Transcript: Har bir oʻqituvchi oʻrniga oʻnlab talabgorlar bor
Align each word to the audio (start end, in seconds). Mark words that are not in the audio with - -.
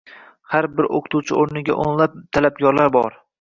Har 0.53 0.67
bir 0.79 0.87
oʻqituvchi 0.99 1.35
oʻrniga 1.43 1.77
oʻnlab 1.85 2.17
talabgorlar 2.39 2.91
bor 2.97 3.21